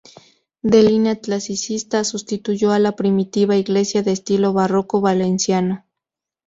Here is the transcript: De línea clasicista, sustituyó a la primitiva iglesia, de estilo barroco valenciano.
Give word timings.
De 0.63 0.81
línea 0.81 1.17
clasicista, 1.19 2.03
sustituyó 2.03 2.71
a 2.71 2.79
la 2.79 2.95
primitiva 2.95 3.55
iglesia, 3.55 4.01
de 4.01 4.13
estilo 4.13 4.51
barroco 4.51 4.99
valenciano. 4.99 5.85